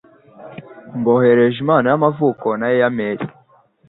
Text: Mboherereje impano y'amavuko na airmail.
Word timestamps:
Mboherereje 0.99 1.57
impano 1.63 1.85
y'amavuko 1.91 2.47
na 2.59 2.67
airmail. 2.75 3.19